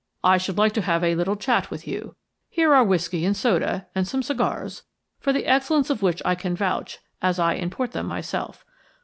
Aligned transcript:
"I 0.23 0.39
should 0.39 0.57
like 0.57 0.73
to 0.73 0.81
have 0.81 1.03
a 1.03 1.13
little 1.13 1.35
chat 1.35 1.69
with 1.69 1.87
you. 1.87 2.15
Here 2.49 2.73
are 2.73 2.83
whisky 2.83 3.23
and 3.23 3.37
soda, 3.37 3.85
and 3.93 4.07
some 4.07 4.23
cigars, 4.23 4.81
for 5.19 5.31
the 5.31 5.45
excellence 5.45 5.91
of 5.91 6.01
which 6.01 6.23
I 6.25 6.33
can 6.33 6.55
vouch, 6.55 6.97
as 7.21 7.37
I 7.37 7.53
import 7.53 7.91
them 7.91 8.07
myself. 8.07 8.65